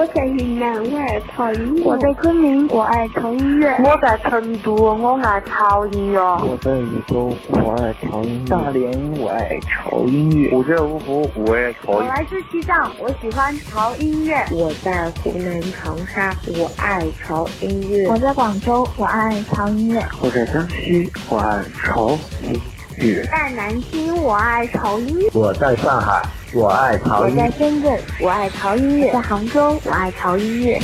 [0.00, 11.78] 我在云南，我爱潮音乐；我在昆明，我爱潮音乐；我在成都，我爱潮音乐；我在禹州，我爱潮音乐；大连，我爱潮音乐；我在芜湖，我爱潮。
[11.92, 22.16] 我来自西藏，我喜欢潮音乐；我在湖南长沙，我爱潮音乐；我在广州，我爱潮音乐；我在江西，我爱潮
[23.00, 26.22] 在南京，我爱潮音乐；我在上海。
[26.52, 27.42] 我爱潮音乐。
[27.44, 29.10] 我在深圳，我爱潮音乐。
[29.10, 30.78] 在杭州，我爱潮音乐。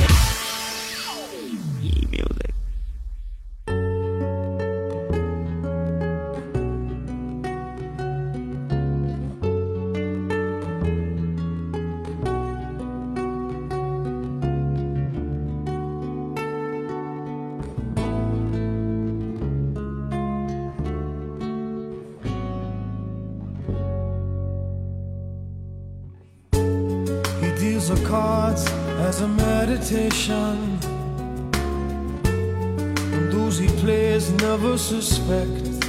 [35.27, 35.83] Never suspect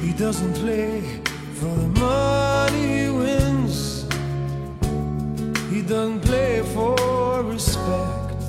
[0.00, 1.00] He doesn't play
[1.54, 4.02] for the money he wins.
[5.70, 8.42] He doesn't play for respect.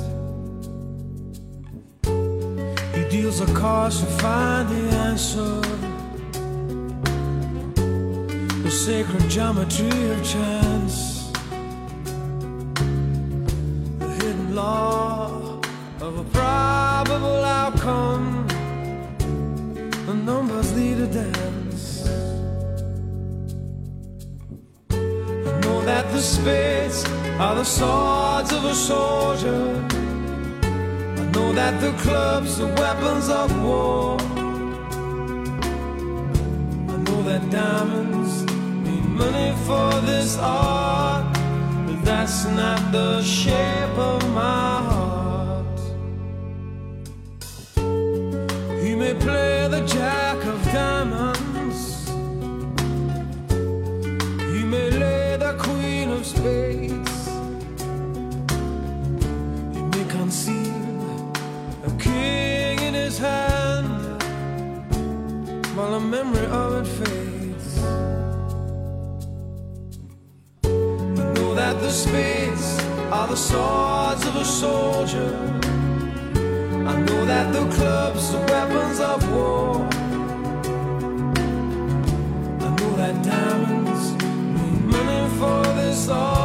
[2.96, 5.62] He deals the cards to find the answer.
[8.64, 11.13] The sacred geometry of chance
[27.44, 29.64] are the swords of a soldier.
[31.22, 34.18] I know that the clubs are weapons of war.
[36.94, 38.34] I know that diamonds
[38.86, 41.26] mean money for this art
[41.86, 45.80] but that's not the shape of my heart.
[48.84, 52.08] He may play the jack of diamonds,
[54.54, 57.03] he may lay the queen of spades,
[66.14, 67.80] memory of it fades.
[70.64, 72.68] I know that the spades
[73.12, 75.32] are the swords of a soldier.
[76.92, 79.88] I know that the clubs are weapons of war.
[82.66, 84.04] I know that diamonds
[84.56, 86.43] mean money for this art,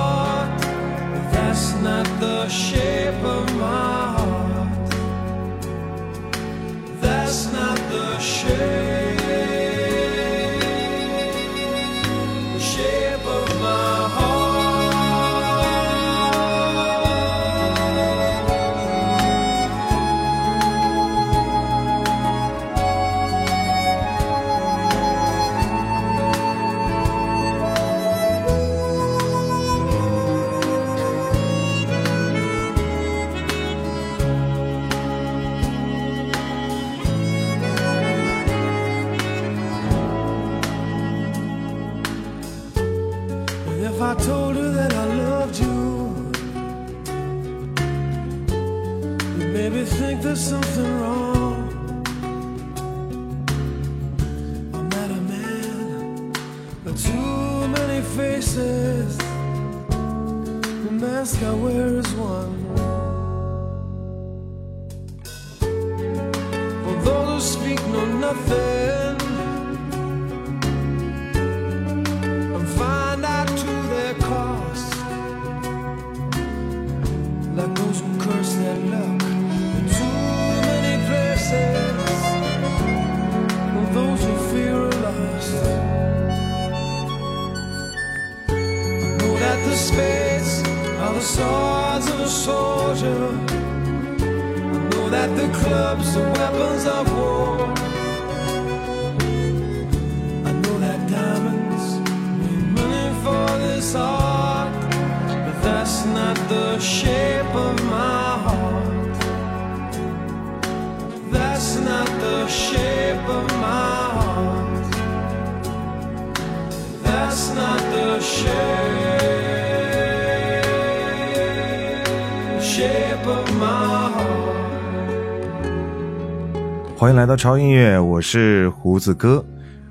[126.98, 129.44] 欢迎来到超音乐，我是胡子哥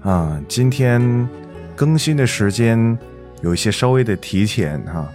[0.03, 0.37] 啊。
[0.45, 1.25] 今天
[1.73, 2.99] 更新的时间
[3.41, 5.07] 有一些稍微的提前哈、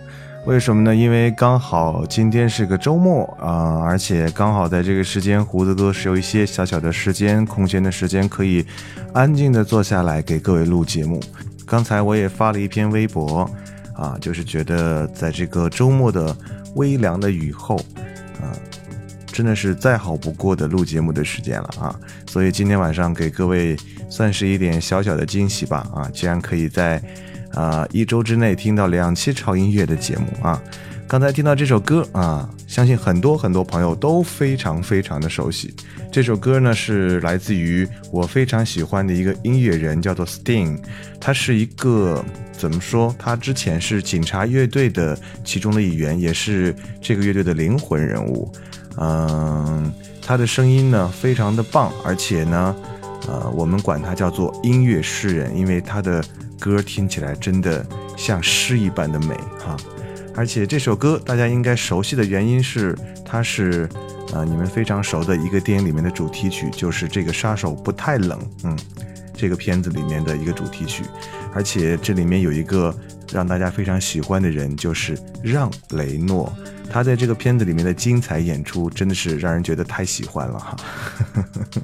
[0.46, 0.96] 为什么呢？
[0.96, 8.64] 因为刚好今天是个周末啊、而且刚好在这个时间，胡子哥是有一些小小的时间、空闲的时间，可以
[9.12, 11.20] 安静的坐下来给各位录节目。
[11.66, 13.46] 刚才我也发了一篇微博
[13.92, 16.34] 啊，就是觉得在这个周末的
[16.74, 17.78] 微凉的雨后，
[19.32, 21.98] 真的是再好不过的录节目的时间了啊！
[22.26, 23.76] 所以今天晚上给各位
[24.08, 26.10] 算是一点小小的惊喜吧啊！
[26.12, 27.02] 竟然可以在
[27.54, 30.62] 啊、一周之内听到两期潮音乐的节目啊！
[31.06, 35.74] 刚才听到这首歌啊，相信很多很多朋友都非常非常的熟悉。
[36.10, 40.78] 这首歌呢是来自于我非常喜欢的一个音乐人，叫做 Sting。
[41.20, 43.14] 他是一个怎么说？
[43.18, 48.50] 他之前是警察乐队的其中的一员，也是这个乐队的灵魂人物。
[48.98, 52.76] 嗯，他的声音呢非常的棒，而且呢，
[53.26, 56.22] 呃，我们管他叫做音乐诗人，因为他的
[56.60, 57.84] 歌听起来真的
[58.16, 59.34] 像诗一般的美
[59.64, 59.76] 哈。
[60.34, 63.88] 而且这首歌大家应该熟悉的原因是，它是
[64.32, 68.78] 呃你们非常熟的一个电影里面的主题曲，就是这个杀手不太冷，嗯，
[69.34, 71.04] 这个片子里面的一个主题曲。
[71.54, 72.94] 而且这里面有一个
[73.30, 76.50] 让大家非常喜欢的人，就是让雷诺。
[76.92, 80.76] 他在这个片子里面的精彩演出，真的是让人觉得太喜欢了哈。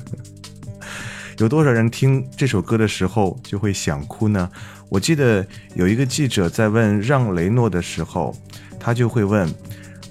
[1.39, 4.51] 有多少人听这首歌的时候就会想哭呢？
[4.91, 8.37] 我记得有一个记者在问让雷诺的时候，
[8.79, 9.49] 他就会问，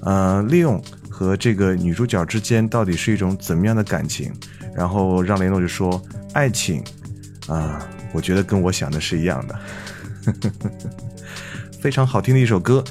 [0.01, 4.33] 呃，利用和这个女主角之间到底是一种怎么样的感情？
[4.75, 6.01] 然后让雷诺就说，
[6.33, 6.83] 爱情，
[7.47, 9.59] 啊、我觉得跟我想的是一样的，
[11.79, 12.83] 非常好听的一首歌。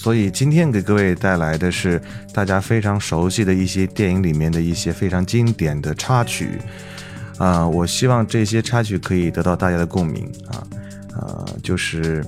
[0.00, 2.00] 所以今天给各位带来的是
[2.32, 6.50] 大家非常熟悉的一些电影里面的一些非常经典的插曲，
[7.36, 10.62] 啊、我希望这些插曲可以得到大家的共鸣啊，
[11.16, 12.24] 呃，就是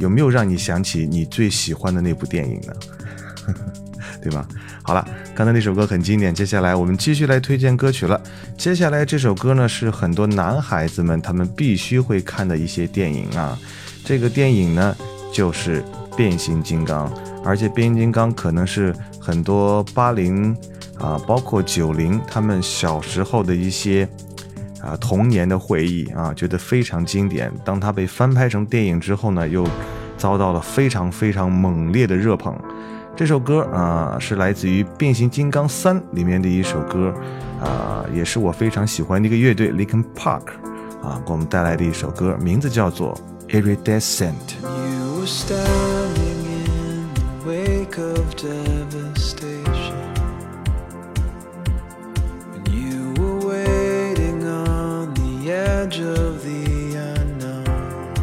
[0.00, 2.74] 有没有让你想起你最喜欢的那部电影呢？
[4.20, 4.44] 对吧？
[4.82, 5.06] 好了，
[5.36, 8.20] 刚才那首歌很经典，接下来我们继续来推荐歌曲了。
[8.58, 13.56] 接下来这首歌呢是很多男孩子们他们必须会看的一些电影啊，
[14.04, 14.96] 这个电影呢
[15.32, 15.80] 就是
[16.16, 17.10] 变形金刚，
[17.44, 20.56] 而且变形金刚可能是很多八零
[20.98, 24.08] 啊，包括九零他们小时候的一些
[24.82, 27.52] 啊童年的回忆啊，觉得非常经典。
[27.64, 29.66] 当它被翻拍成电影之后呢，又
[30.16, 32.56] 遭到了非常非常猛烈的热捧。
[33.14, 37.14] 这首歌啊、是来自于《变形金刚三》里面的一首歌，
[37.60, 40.42] 啊、也是我非常喜欢的一个乐队 Linkin Park
[41.02, 43.14] 啊给我们带来的一首歌，名字叫做
[43.50, 44.32] 《Iridescent》。
[47.44, 49.96] Wake of devastation.
[52.54, 58.14] And you were waiting on the edge of the unknown.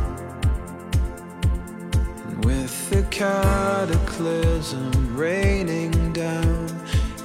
[2.28, 6.70] And with the cataclysm raining down,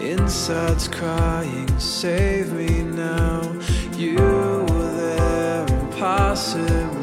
[0.01, 3.41] inside's crying, Save me now.
[3.97, 6.94] You were there, impossibly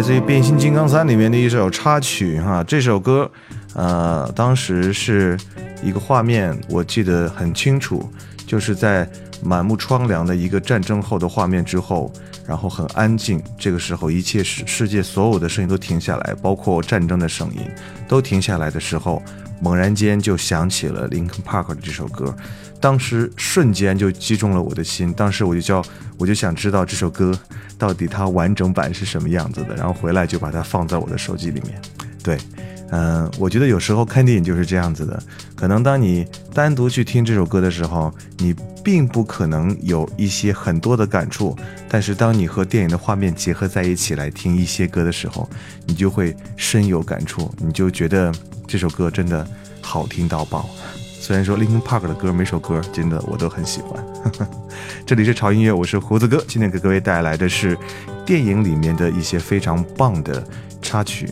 [0.00, 2.64] 来自于《变形金刚三》里面的一首插曲哈。
[2.64, 3.30] 这首歌，
[3.74, 5.36] 呃，当时是
[5.82, 8.10] 一个画面，我记得很清楚，
[8.46, 9.06] 就是在
[9.42, 12.10] 满目疮痍的一个战争后的画面之后，
[12.46, 13.42] 然后很安静。
[13.58, 17.60] 这个时候，一切世世界所有的声音都停下来，包括战争的声音
[18.08, 19.22] 都停下来的时候，
[19.60, 22.34] 猛然间就响起了林肯 Park 的这首歌。
[22.80, 25.84] 当时瞬间就击中了我的心，当时我就叫，
[26.16, 27.38] 我就想知道这首歌
[27.76, 31.80] 到底它完整版是什么样子的，然后回来就把它放在我的手机里面。
[32.22, 32.38] 对，
[32.90, 35.22] 嗯，我觉得有时候看电影就是这样子的，
[35.54, 41.54] 可能当你单独去听这首歌的时候，你并不可能有一些很多的感触，
[41.86, 45.48] 但是当你和电影的画面结合在一起来听一些歌的时候，
[45.86, 48.32] 你就会深有感触，你就觉得
[48.66, 49.46] 这首歌真的
[49.82, 50.68] 好听到爆。
[51.20, 54.02] 虽然说 Linkin Park 的歌每首歌真的我都很喜欢，
[55.04, 57.76] 这里是潮音乐，我是胡子哥，今天给各位带来的是
[58.24, 60.42] 电影里面的一些非常棒的
[60.80, 61.30] 插曲，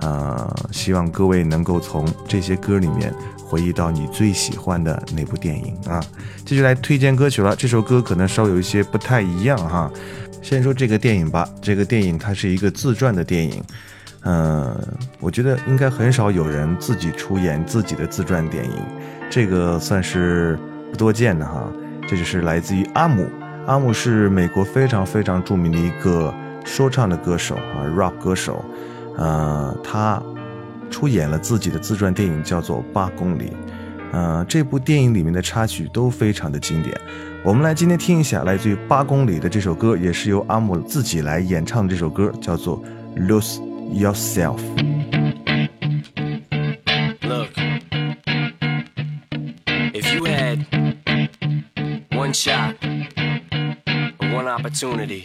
[0.00, 6.02] 呃，希望各位能够从这些歌里面回忆到你最喜欢的那部电影啊。
[6.44, 9.88] 继续来推荐歌曲了，这首歌可能稍有一些不太一样哈。
[10.42, 13.62] 先说这个电影吧，这个电影它是一个自传的电影，
[14.24, 14.76] 嗯，
[15.20, 18.72] 我觉得应该很少有人自己出演自己的自传电影。
[19.30, 20.58] 这个算是
[20.90, 21.70] 不多见的哈，
[22.08, 23.28] 这就是来自于阿姆。
[23.66, 26.32] 阿姆是美国非常非常著名的一个
[26.64, 28.64] 说唱的歌手啊，rap 歌手。
[29.16, 30.22] 呃，他
[30.90, 33.44] 出演了自己的自传电影，叫做《八公里》。
[34.12, 36.98] 呃，这部电影里面的插曲都非常的经典。
[37.44, 42.82] 我们来今天听一下来自于《八公里》的这首歌，也是由阿姆自己来演唱的这首歌，叫做
[43.28, 43.60] 《Lose
[43.92, 44.56] Yourself》。
[52.28, 52.76] One shot,
[54.34, 55.22] one opportunity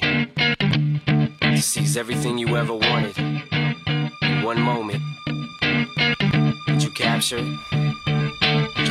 [1.42, 5.02] to seize everything you ever wanted in one moment.
[6.66, 7.93] Did you capture it?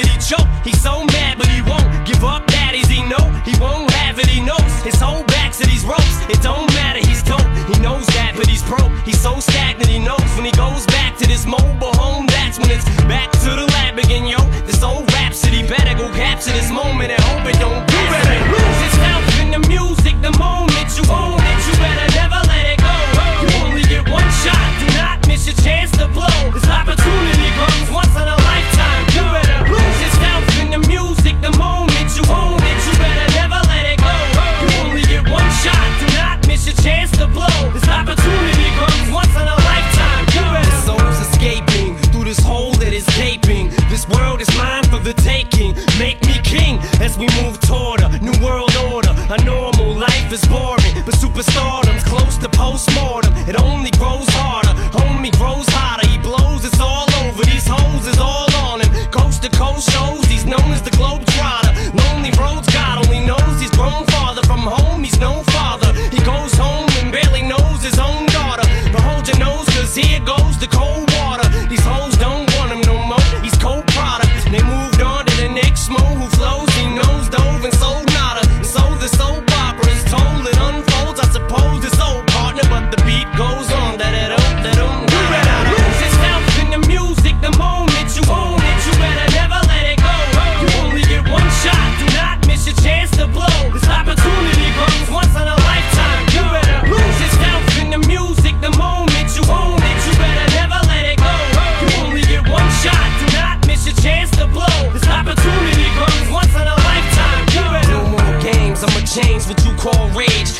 [0.00, 0.22] rabbit.
[0.22, 0.48] He choke.
[0.64, 2.46] He's so mad, but he won't give up.
[2.46, 4.26] Daddies, he know he won't have it.
[4.26, 6.20] He knows his whole back to these ropes.
[6.28, 7.00] It don't matter.
[7.06, 7.40] He's dope.
[7.72, 8.92] He knows that, but he's broke.
[9.04, 9.88] He's so stagnant.
[9.88, 12.26] He knows when he goes back to this mobile home.
[12.26, 12.99] That's when it's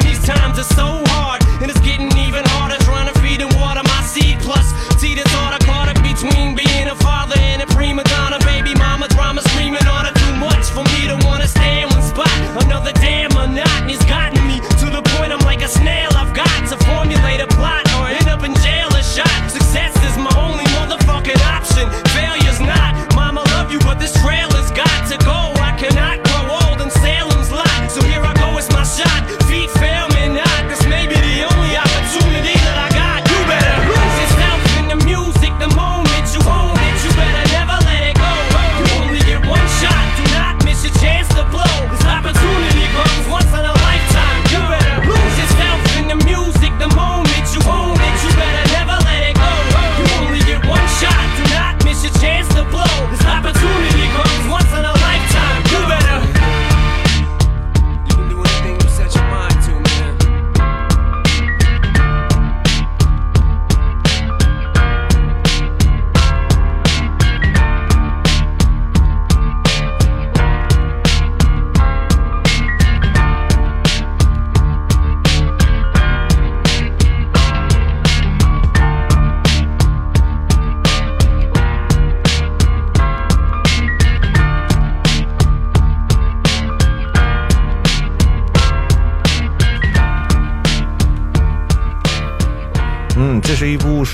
[0.00, 1.42] These times are so hard.
[1.62, 2.07] And it's getting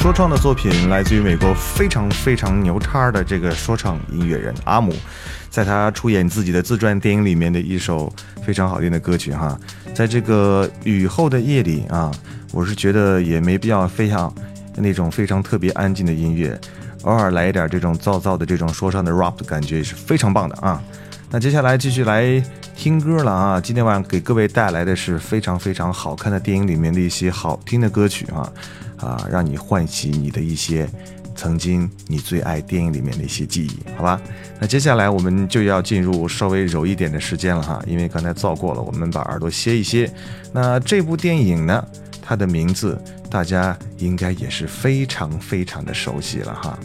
[0.05, 4.93] 说唱的作品，来自于美国非常非常牛叉的这个说唱音乐人阿姆，
[5.49, 8.13] 在他出演自己的自传电影里面的一首
[8.45, 9.59] 非常好听的歌曲哈，
[9.95, 12.13] 在这个雨后的夜里啊，
[12.53, 14.31] 我是觉得也没必要非常
[14.77, 16.61] 那种非常特别安静的音乐，
[17.05, 20.83] 偶尔来一点这种燥燥的这种说唱的 rap 的感觉也是非常棒的啊。
[21.31, 22.45] 那接下来继续来
[22.77, 23.59] 听歌了啊！
[23.59, 28.53] 今天晚上给各位带来的是非常非常好看的电影里面的一些好听的歌曲啊
[28.99, 30.89] 啊，让你唤起你的一些
[31.35, 34.21] 曾经你最爱电影里面的一些记忆，好吧？
[34.61, 40.11] 那接下来我们就要进入稍微柔一点的时间了哈，因为刚才造过了，我们把耳朵歇一歇。
[40.53, 41.85] 那这部电影呢，
[42.23, 46.79] 它的名字大家应该也是非常非常的熟悉了哈，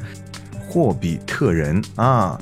[0.68, 2.40] 《霍比特人》啊。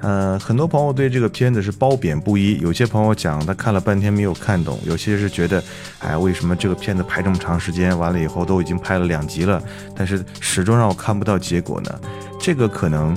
[0.00, 2.58] 呃，很多朋友对这个片子是褒贬不一。
[2.58, 5.62] 有些朋友讲他看了半天没有看懂，有些是觉得，
[5.98, 9.62] 哎，为什么这个片子拍这么长时间，完了以后都已经拍了两集了，
[9.96, 12.00] 但是始终让我看不到结果呢？
[12.38, 13.16] 这个可能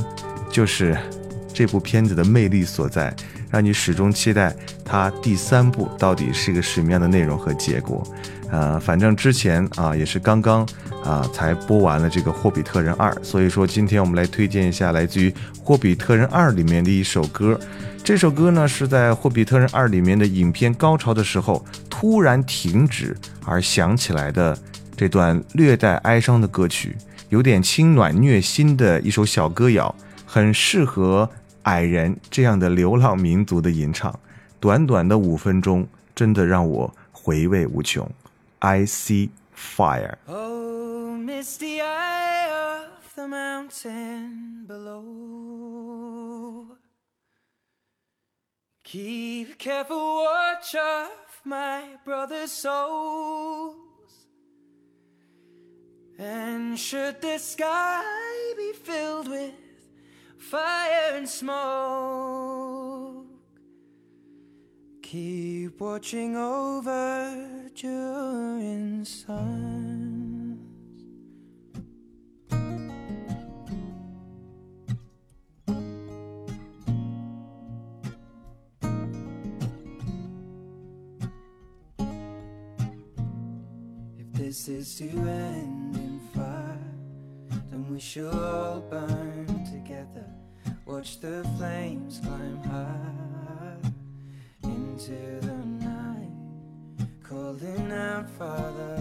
[0.50, 0.98] 就是
[1.54, 3.14] 这部片子的魅力所在，
[3.50, 8.04] 让你始终期待它第三部到底是一个什么样的内容和结果。
[8.52, 10.68] 呃，反正之前啊也是刚刚
[11.04, 15.30] 啊才播完了这个《霍比特人二》，所以说今天我们来推荐一下来自于
[15.64, 17.60] 《霍比特人二》里面的一首歌。
[18.04, 24.58] 这首歌呢是在《霍比特人二》里面的影片高潮的时候突然停止而响起来的
[24.98, 26.96] 这段略带哀伤的歌曲，
[27.28, 29.94] 有点轻暖虐心的一首小歌谣，
[30.26, 31.30] 很适合
[31.65, 34.19] 矮人这样的流浪民族的吟唱。
[34.61, 38.11] 短短的五分钟，真的让我回味无穷。
[38.61, 40.17] I see fire.
[40.27, 45.05] Oh, misty eye of the mountain below.
[48.85, 51.11] Keep careful watch of
[51.45, 53.75] my brother's souls.
[56.17, 58.03] And should the sky
[58.57, 59.53] be filled with
[60.40, 61.58] fire and smoke,
[65.04, 70.58] keep watching over during suns.
[84.18, 86.80] If this is to end in fire,
[87.70, 90.26] then we shall all burn together.
[90.86, 93.92] Watch the flames climb high
[94.64, 96.32] into the night,
[97.24, 98.96] calling out, Father,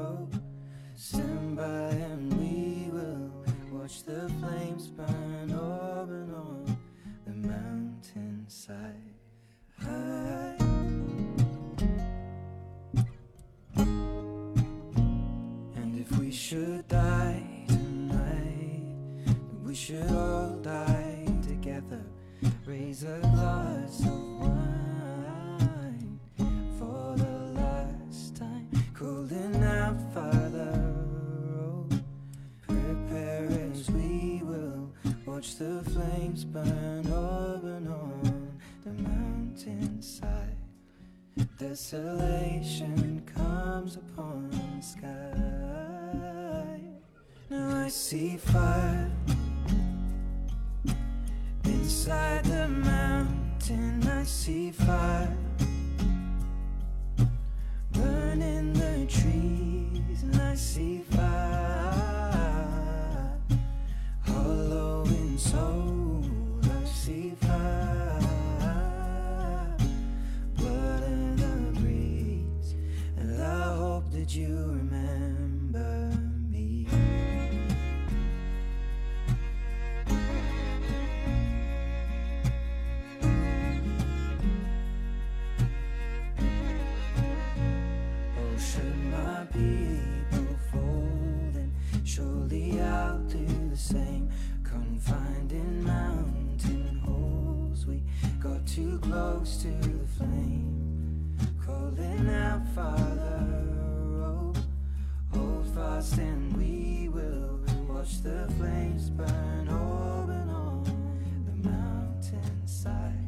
[0.00, 0.28] oh,
[0.94, 3.30] stand by and we will
[3.70, 5.77] watch the flames burn open
[22.88, 23.77] Jesus.
[109.18, 110.84] Burn open on
[111.44, 113.26] the mountainside.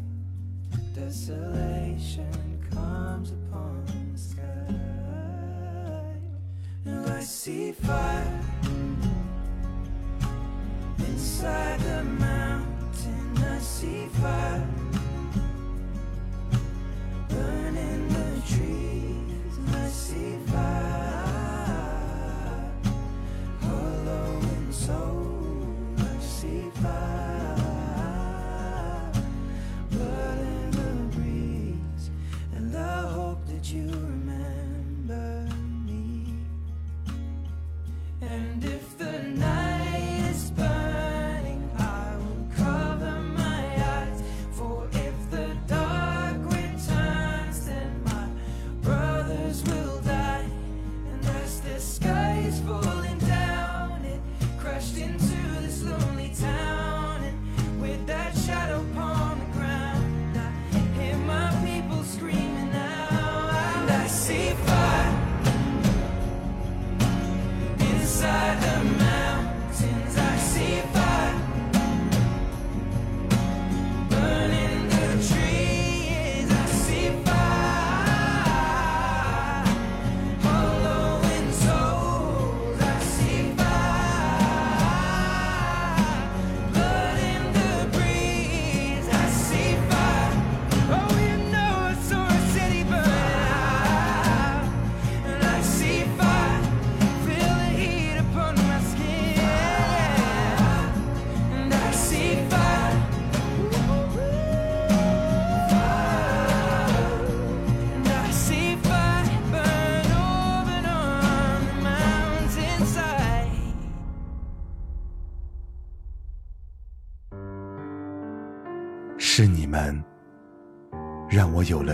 [0.94, 4.74] Desolation comes upon the sky.
[6.84, 8.39] Now I see fire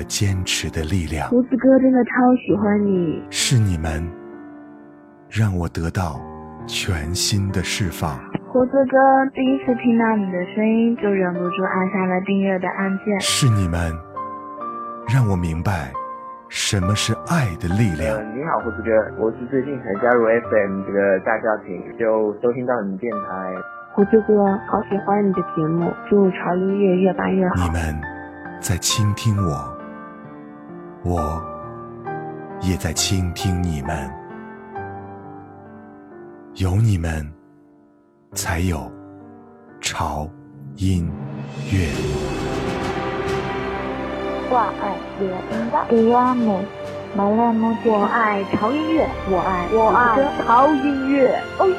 [0.06, 1.28] 坚持的力量。
[1.28, 3.22] 胡子哥真的超喜欢你。
[3.30, 4.06] 是你们
[5.30, 6.20] 让我得到
[6.66, 8.18] 全新的释放。
[8.48, 8.96] 胡子哥
[9.34, 13.20] 第一次听到你的声音，就忍不住按下了订阅的按键。
[13.20, 13.92] 是你们
[15.12, 15.92] 让我明白
[16.48, 18.16] 什么是爱的力量。
[18.34, 18.90] 你好，胡子哥，
[19.20, 23.52] 我是最近才加入 FM 这个大家庭，就收听到你们电台。
[23.92, 27.54] 胡子哥，好喜欢你的节目，祝潮音乐越办越好。
[27.56, 27.94] 你们
[28.60, 29.75] 在倾听我，
[31.08, 31.40] 我
[32.60, 34.10] 也在倾听你们。
[36.54, 37.32] 有你们，
[38.32, 38.90] 才有
[39.80, 40.28] 潮
[40.74, 41.08] 音
[41.70, 41.92] 乐。
[44.50, 46.85] 我爱乐音乐，给我们。
[47.18, 51.74] 我爱潮音乐，我爱我爱潮音乐，哦耶！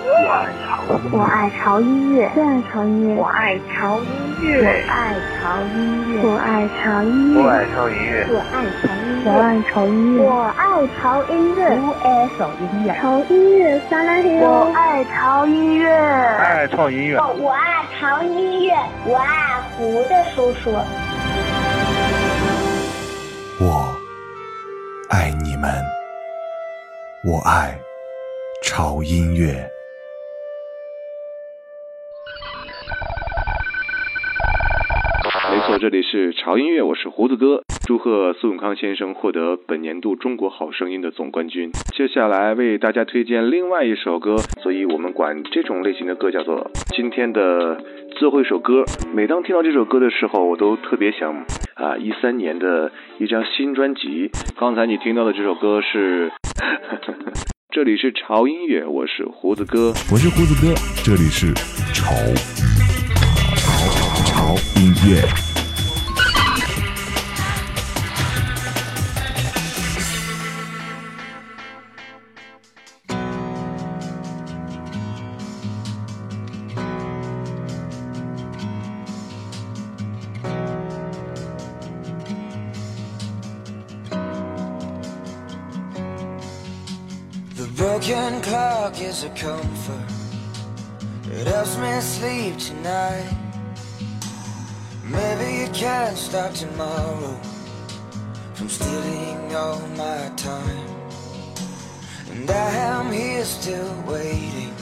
[1.11, 4.07] 我爱潮音乐，我爱潮音乐，我爱潮音
[4.41, 15.85] 乐，我爱潮音乐，我爱潮音乐，我爱潮音乐，我爱潮音乐，我爱潮音乐，我爱潮音乐，我爱潮音乐，潮音乐我爱潮音乐，
[16.39, 18.73] 爱潮音乐，我爱潮音乐，
[19.05, 20.71] 我爱胡的叔叔，
[25.57, 25.83] 们，
[27.23, 27.77] 我爱
[28.61, 29.76] 潮音乐。
[35.67, 37.61] 错，这里是潮音乐，我是胡子哥。
[37.85, 41.69] 祝贺苏永康先生获得本年度中国好声音的总冠军。
[41.93, 48.85] 接下来为大家推荐另外一首歌，所以我们管这种类型的歌叫做今天的最后一首歌。
[49.13, 51.35] 每当听到这首歌的时候，我都特别想
[51.75, 54.31] 啊，一三年的一张新专辑。
[54.57, 56.31] 刚才你听到的这首歌是，
[57.71, 61.53] 这里是潮音乐，我是胡子哥，我是胡子哥，这里是
[61.93, 62.13] 潮
[63.57, 65.46] 潮潮音乐。
[88.07, 90.11] Broken clock is a comfort.
[91.29, 93.35] It helps me sleep tonight.
[95.03, 97.37] Maybe it can stop tomorrow
[98.53, 100.87] from stealing all my time.
[102.31, 104.73] And I am here still waiting,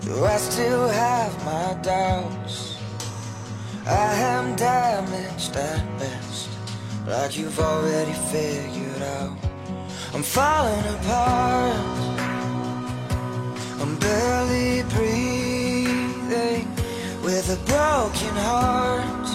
[0.00, 2.78] though I still have my doubts.
[3.86, 6.48] I am damaged at best,
[7.06, 9.45] like you've already figured out.
[10.14, 11.76] I'm falling apart.
[13.80, 16.66] I'm barely breathing
[17.22, 19.26] with a broken heart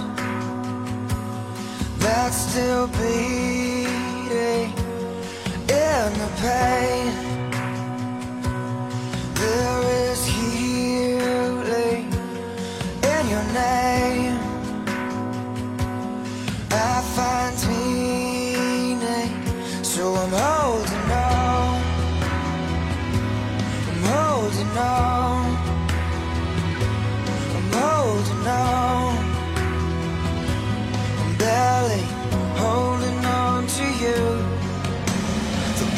[1.99, 4.73] that's still bleeding
[5.69, 7.11] in the pain.
[9.35, 10.19] There is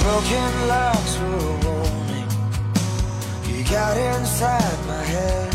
[0.04, 2.30] broken locks were a warning.
[3.48, 5.54] You got inside my head.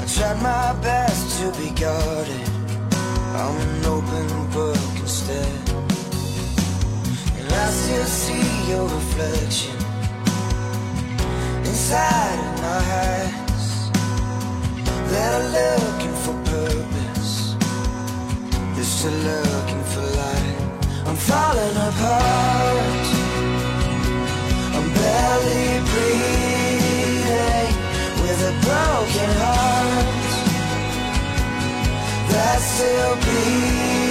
[0.00, 2.48] I tried my best to be guarded.
[3.40, 5.56] I'm an open book instead.
[7.38, 9.78] And I still see your reflection
[11.70, 13.66] inside of my eyes
[15.10, 17.32] that are looking for purpose.
[18.74, 20.43] They're still looking for light.
[21.06, 23.06] I'm falling apart.
[24.76, 27.72] I'm barely breathing
[28.22, 30.06] with a broken heart
[32.30, 34.03] that's still beating.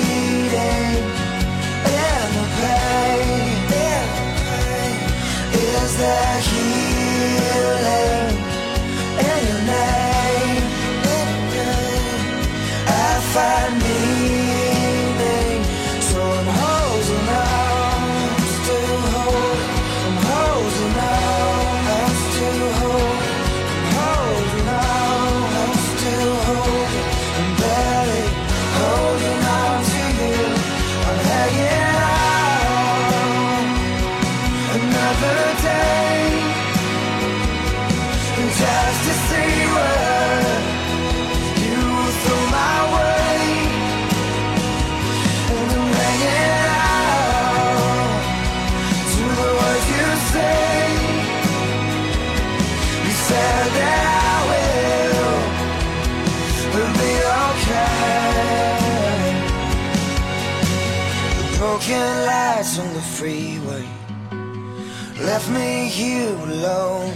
[65.93, 67.13] Here alone.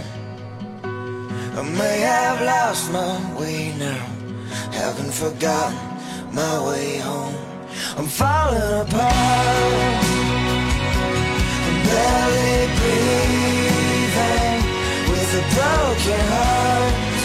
[1.60, 4.06] I may have lost my way now,
[4.70, 5.76] haven't forgotten
[6.32, 7.34] my way home.
[7.98, 10.04] I'm falling apart.
[11.66, 14.60] I'm barely breathing
[15.10, 17.20] with a broken heart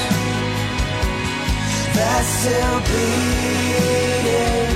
[1.94, 4.74] that's still beating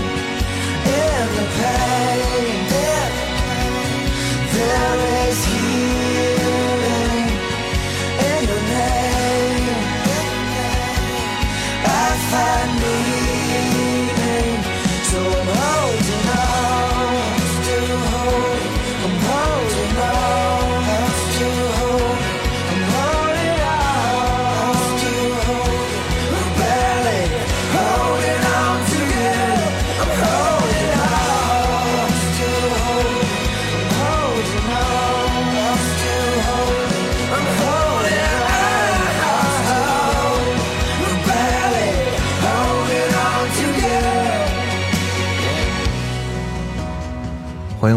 [1.01, 2.57] in the pain.
[2.85, 3.11] In.
[4.53, 5.66] There is healing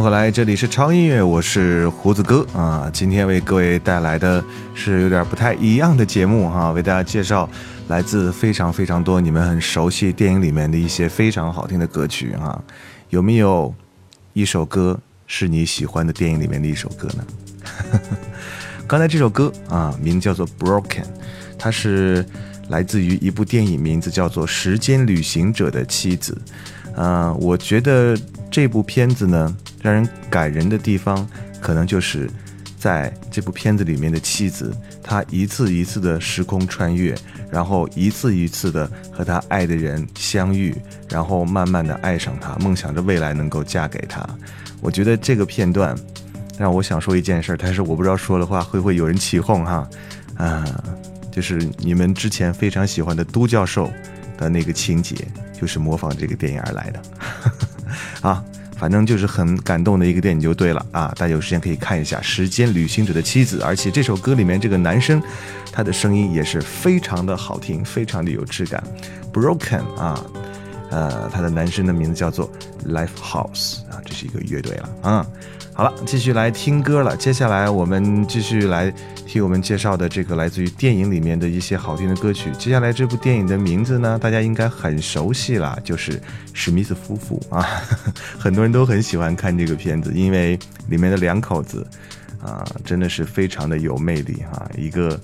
[0.01, 2.89] 迎回来，这里是超音乐，我是胡子哥啊。
[2.91, 4.43] 今天为各位带来的
[4.75, 7.47] 是有点不太一样的节目哈、为大家介绍
[7.89, 12.59] 来自非常非常多你们很熟悉电影里面的一些非常好听的歌曲啊。
[13.11, 13.75] 有没有
[14.33, 17.27] 一首歌是你喜欢的电影里面的一首歌呢？
[18.89, 21.03] 刚才这首歌啊，名叫做《Broken》，
[21.59, 22.25] 它是
[22.71, 26.41] 来自于一部电影，名字叫做《时间旅行者的妻子》。
[26.97, 28.17] 呃，我觉得
[28.51, 31.29] 这部片子呢，让人感人的地方，
[31.61, 32.31] 可能就是
[32.79, 37.15] 在这部片子里面的妻子，她一次一次的时空穿越，
[37.51, 40.75] 然后一次一次的和她爱的人相遇，
[41.09, 44.27] 然后慢慢的爱上他，梦想着未来能够嫁给他。
[44.81, 45.95] 我觉得这个片段
[46.59, 49.89] 让我想说一件事儿，但是我不知道说的话会不会有人起哄哈，
[50.37, 50.65] 啊、
[51.31, 53.91] 就是你们之前非常喜欢的都教授
[54.39, 55.17] 的那个情节，
[55.53, 57.03] 就是模仿这个电影而来的，
[58.29, 58.45] 啊，
[58.81, 65.23] 反正就是很感动的一个电影就对了啊，大家有时间可以看一下《时间旅行者的妻子》，而且这首歌里面这个男生，
[65.71, 68.83] 他的声音也是非常的好听，非常的有质感
[69.31, 70.25] ，Broken 啊。
[70.91, 72.51] 呃，他的男生的名字叫做
[72.89, 75.27] Life House 啊，这是一个乐队了啊。
[75.81, 77.17] 好了，继续来听歌了。
[77.17, 78.93] 接下来我们继续来
[79.25, 82.51] 替我们介绍的这个来自于电影里面的一些好听的歌曲。
[82.59, 86.21] 接下来这部电影的名字呢，大家应该很熟悉了，就是
[86.53, 87.65] 史密斯夫妇啊。
[88.39, 91.87] 很多人都很喜欢看这个片子，因为里面的两口子
[92.43, 94.71] 啊，真的是非常的有魅力啊。
[94.77, 95.19] 一个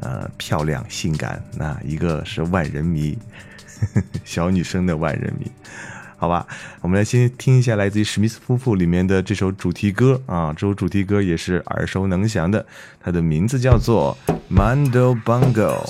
[0.00, 3.16] 呃漂亮性感，那一个是万人迷。
[4.24, 5.48] 小女生的万人迷，
[6.20, 6.44] 好吧，
[6.80, 12.66] 我们来先听一下来自于史密斯夫妇里面的这首主题歌啊，这首主题歌也是耳熟能详的，
[13.00, 14.18] 它的名字叫做
[14.52, 15.84] 《Mando Bongo》。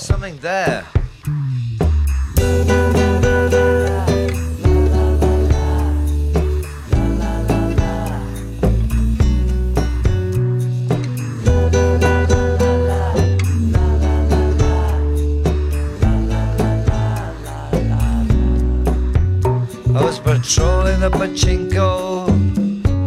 [20.41, 22.27] Trolling the pachinko,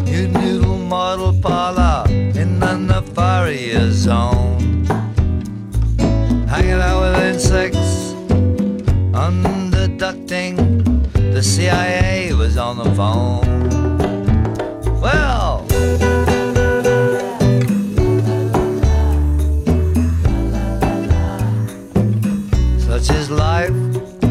[0.06, 4.84] you noodle model parlor in the nefarious zone.
[6.46, 8.12] Hanging out with insects,
[9.12, 10.56] underducting,
[11.32, 13.68] the CIA was on the phone.
[15.00, 15.66] Well,
[22.78, 24.21] such is life.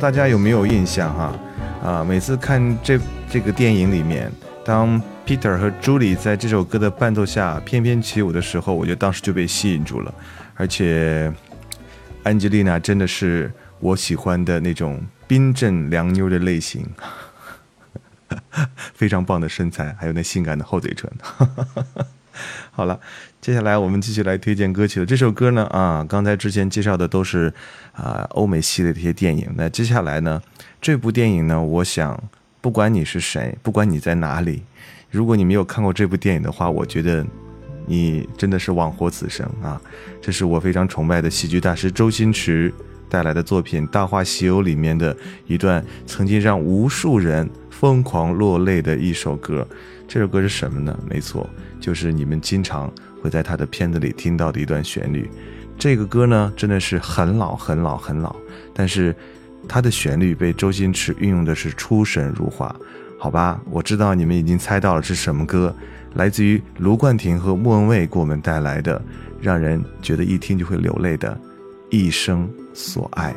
[0.00, 1.38] 大家有没有印象哈？
[1.84, 2.98] 啊，每次看这
[3.28, 4.32] 这个电影里面，
[4.64, 10.12] 当 Peter 和 Julie 在这首歌的伴奏下翩翩起舞的时候，我觉得当时就被吸引住了。
[10.56, 11.30] 而且，
[12.22, 16.86] 安吉丽娜真的是我喜欢的那种冰镇凉妞的类型，
[18.94, 21.10] 非常棒的身材，还有那性感的厚嘴唇。
[22.70, 22.98] 好了，
[23.40, 25.06] 接下来我们继续来推荐歌曲了。
[25.06, 27.52] 这首歌呢，啊，刚才之前介绍的都是
[27.92, 29.48] 啊欧美系列的一些电影。
[29.56, 30.40] 那接下来呢，
[30.80, 32.22] 这部电影呢，我想
[32.60, 34.62] 不管你是谁，不管你在哪里，
[35.10, 37.26] 如果你没有看过这部电影的话，我觉得
[37.86, 39.80] 你真的是枉活此生啊！
[40.22, 42.72] 这是我非常崇拜的喜剧大师周星驰
[43.08, 45.16] 带来的作品《大话西游》里面的
[45.46, 49.66] 一段曾经让无数人疯狂落泪的一首歌。
[50.06, 50.96] 这首歌是什么呢？
[51.08, 51.48] 没错，
[51.80, 55.28] 就是你们经常会在他的片子里听到的一段旋律。
[55.78, 58.36] 这个歌呢，真的是很老很老很老，
[58.74, 59.16] 但是
[59.66, 62.76] 它的旋律被周星驰运用的是出神入化。
[63.18, 65.74] 好吧，我知道你们已经猜到了是什么歌，
[66.14, 69.00] 来自于卢冠廷和莫文蔚给我们带来的，
[69.40, 71.32] 让人觉得一听就会流泪的
[71.90, 73.34] 《一生所爱》。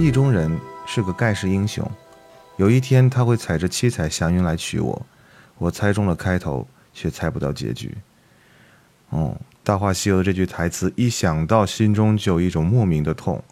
[0.00, 0.50] 意中人
[0.86, 1.88] 是个盖世英雄，
[2.56, 5.06] 有一天他会踩着七彩祥云来娶我。
[5.58, 7.94] 我猜中了开头，却猜不到结局。
[9.10, 13.42] 哦，《大话西游》的这句台词，一想到心中就有一种莫名的痛。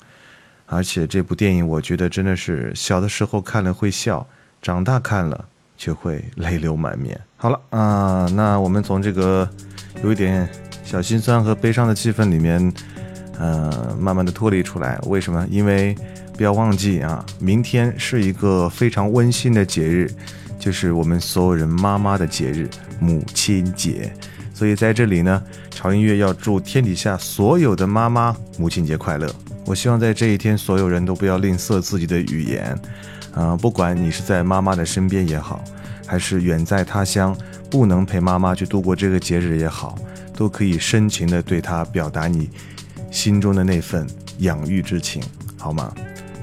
[0.64, 4.26] 而且这部电影，我觉得真的是小的时候看了会笑，
[4.62, 5.46] 长大看了
[5.76, 7.20] 却会泪流满面。
[7.36, 9.48] 好了啊，那我们从这个
[10.02, 10.48] 有一点
[10.82, 12.72] 小心酸和悲伤的气氛里面，
[13.38, 14.98] 呃，慢慢的脱离出来。
[15.06, 15.46] 为什么？
[15.50, 15.94] 因为
[16.38, 20.08] 不要忘记啊，明天是一个非常温馨的节日，
[20.56, 22.70] 就是我们所有人妈妈的节日——
[23.00, 24.12] 母亲节。
[24.54, 29.28] 所以在这里呢，潮音乐要祝天底下所有的妈妈母亲节快乐。
[29.66, 32.78] 我希望在这一天，所有人都不要吝啬自己的语言，
[33.34, 35.64] 啊，不管你是在妈妈的身边也好，
[36.06, 37.36] 还是远在他乡
[37.68, 39.98] 不能陪妈妈去度过这个节日也好，
[40.36, 42.48] 都可以深情的对她表达你
[43.10, 44.06] 心中的那份
[44.38, 45.20] 养育之情，
[45.56, 45.92] 好吗？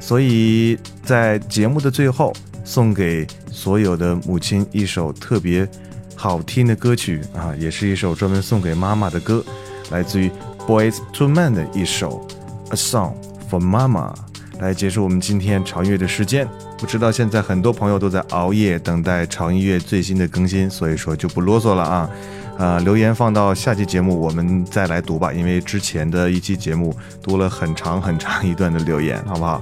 [0.05, 2.31] 所以在节目的最后，
[2.63, 5.67] 送给所有的母亲一首特别
[6.15, 9.43] 好听的歌曲啊，也是一首专门送给妈妈的歌，
[9.89, 10.29] 来自于
[10.67, 12.23] Boys to Men 的一首。
[12.69, 13.13] A song
[13.49, 14.13] for Mama，
[14.59, 16.47] 来结束我们今天长月的时间。
[16.81, 22.09] 我知道现在很多朋友都在熬夜等待潮音乐最新的更新，所以说就不啰嗦了啊。
[22.57, 29.61] 呃，留言放到下期节目我们再来读吧，因为之前的一期节目读了很长很长一段的留言，好不好？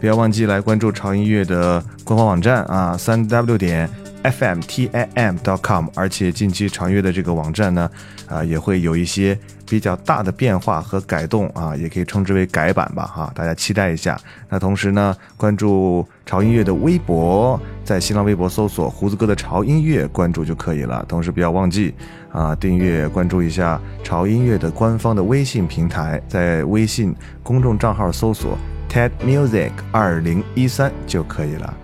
[0.00, 3.88] 不要忘记来关注潮音乐的官方网站啊，三 w 点。
[4.20, 7.88] f m t i m dot com 而且近期长乐的这个网站呢，
[8.26, 14.20] 啊，也会有一些比较大的变化和改动啊，也可以称之为改版吧，哈，大家期待一下。
[14.48, 21.02] 那同时呢，关注潮音乐的微博，在新浪微博搜索“胡子哥的潮音乐”，关注就可以了。
[21.08, 21.94] 同时不要忘记
[22.30, 28.58] 啊，订阅关注一下潮音乐的官方的微信平台，在微信公众账号搜索
[28.90, 31.74] “ted music 二零一三”就可以了。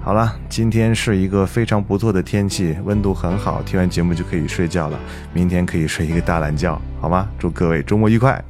[0.00, 4.98] 好了，今天是一个非常不错的天气，温度很好，听完节目就可以睡觉了。
[5.34, 7.28] 明天可以睡一个大懒觉，好吗？
[7.38, 8.42] 祝各位周末愉快，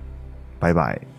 [0.60, 1.09] 拜拜。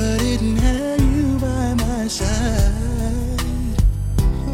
[0.00, 3.42] Never didn't have you by my side.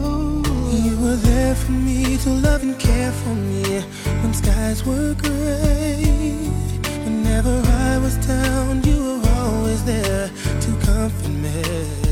[0.00, 0.42] Oh,
[0.72, 3.80] you were there for me to love and care for me
[4.22, 6.32] when skies were gray.
[7.04, 10.30] Whenever I was down, you were always there
[10.60, 12.05] to comfort me.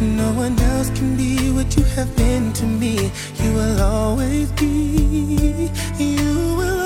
[0.00, 3.10] No one else can be what you have been to me.
[3.42, 6.79] You will always be, you will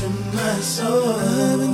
[0.00, 1.69] to my soul.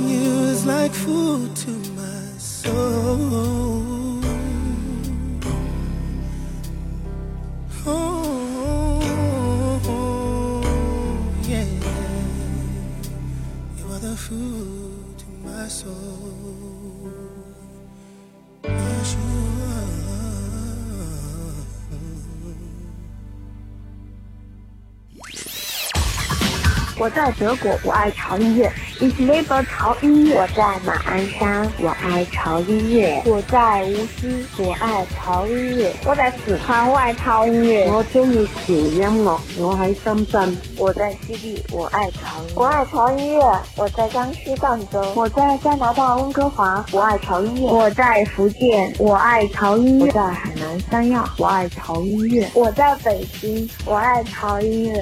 [27.07, 28.69] 我在德国，我爱潮音乐。
[28.99, 30.41] Ich liebe 潮音乐。
[30.41, 33.23] 我在马鞍山，我爱潮音乐。
[33.25, 35.93] 我在无锡，我爱潮音乐。
[36.05, 37.89] 我在四川，我爱潮音乐。
[37.89, 40.57] 我中意潮音樂，我喺深圳。
[40.77, 42.53] 我在西地，我爱潮音乐。
[42.55, 43.59] 我爱潮音乐。
[43.77, 47.71] 我在江西赣州，我在加拿大温哥华，我爱潮音乐。
[47.71, 50.07] 我在福建，我爱潮音乐。
[50.07, 52.49] 我在海南三亚，我爱潮音乐。
[52.53, 55.01] 我在北京，我爱潮音乐。